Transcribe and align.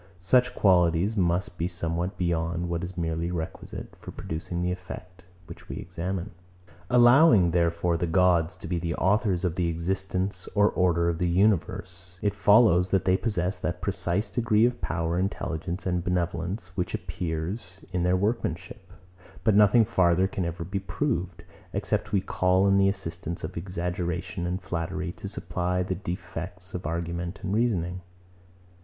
Such 0.17 0.55
qualities 0.55 1.15
must 1.15 1.59
be 1.59 1.67
somewhat 1.67 2.17
beyond 2.17 2.69
what 2.69 2.83
is 2.83 2.97
merely 2.97 3.29
requisite 3.29 3.93
for 3.99 4.09
producing 4.09 4.63
the 4.63 4.71
effect, 4.71 5.25
which 5.45 5.69
we 5.69 5.75
examine. 5.75 6.31
106. 6.87 6.87
Allowing, 6.89 7.51
therefore, 7.51 7.97
the 7.97 8.07
gods 8.07 8.55
to 8.55 8.67
be 8.67 8.79
the 8.79 8.95
authors 8.95 9.45
of 9.45 9.53
the 9.53 9.67
existence 9.67 10.49
or 10.55 10.71
order 10.71 11.07
of 11.07 11.19
the 11.19 11.27
universe; 11.29 12.17
it 12.23 12.33
follows, 12.33 12.89
that 12.89 13.05
they 13.05 13.15
possess 13.15 13.59
that 13.59 13.79
precise 13.83 14.31
degree 14.31 14.65
of 14.65 14.81
power, 14.81 15.19
intelligence, 15.19 15.85
and 15.85 16.03
benevolence, 16.03 16.69
which 16.73 16.95
appears 16.95 17.85
in 17.93 18.01
their 18.01 18.17
workmanship; 18.17 18.91
but 19.43 19.53
nothing 19.53 19.85
farther 19.85 20.27
can 20.27 20.45
ever 20.45 20.63
be 20.63 20.79
proved, 20.79 21.43
except 21.73 22.11
we 22.11 22.21
call 22.21 22.65
in 22.67 22.79
the 22.79 22.89
assistance 22.89 23.43
of 23.43 23.55
exaggeration 23.55 24.47
and 24.47 24.63
flattery 24.63 25.11
to 25.11 25.27
supply 25.27 25.83
the 25.83 25.93
defects 25.93 26.73
of 26.73 26.87
argument 26.87 27.41
and 27.43 27.53
reasoning. 27.53 28.01